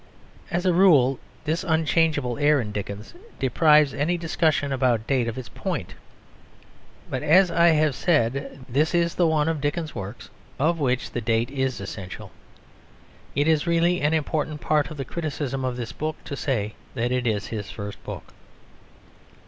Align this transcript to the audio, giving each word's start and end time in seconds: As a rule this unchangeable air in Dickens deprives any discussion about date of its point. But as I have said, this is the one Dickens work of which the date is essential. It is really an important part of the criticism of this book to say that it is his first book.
As 0.49 0.65
a 0.65 0.73
rule 0.73 1.19
this 1.45 1.63
unchangeable 1.63 2.39
air 2.39 2.59
in 2.59 2.71
Dickens 2.71 3.13
deprives 3.37 3.93
any 3.93 4.17
discussion 4.17 4.71
about 4.71 5.05
date 5.05 5.27
of 5.27 5.37
its 5.37 5.47
point. 5.49 5.93
But 7.07 7.21
as 7.21 7.51
I 7.51 7.67
have 7.67 7.93
said, 7.93 8.65
this 8.67 8.95
is 8.95 9.13
the 9.13 9.27
one 9.27 9.59
Dickens 9.59 9.93
work 9.93 10.25
of 10.57 10.79
which 10.79 11.11
the 11.11 11.21
date 11.21 11.51
is 11.51 11.79
essential. 11.79 12.31
It 13.35 13.47
is 13.47 13.67
really 13.67 14.01
an 14.01 14.15
important 14.15 14.59
part 14.59 14.89
of 14.89 14.97
the 14.97 15.05
criticism 15.05 15.63
of 15.63 15.77
this 15.77 15.91
book 15.91 16.15
to 16.23 16.35
say 16.35 16.73
that 16.95 17.11
it 17.11 17.27
is 17.27 17.45
his 17.49 17.69
first 17.69 18.03
book. 18.03 18.23